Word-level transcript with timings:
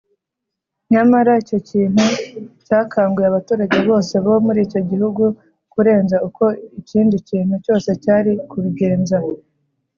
nyamara 0.91 1.31
icyo 1.43 1.59
kintu 1.69 2.03
cyakanguye 2.65 3.27
abaturage 3.29 3.77
bose 3.89 4.13
bo 4.25 4.33
muri 4.45 4.59
icyo 4.67 4.81
gihugu 4.89 5.23
kurenza 5.73 6.15
uko 6.27 6.43
ikindi 6.79 7.15
kintu 7.29 7.53
cyose 7.65 7.89
cyari 8.03 8.31
kubigenza, 8.49 9.17